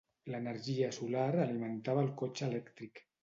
L'energia 0.35 0.87
solar 0.95 1.27
alimentava 1.43 2.05
el 2.05 2.11
cotxe 2.25 2.47
elèctric. 2.51 3.05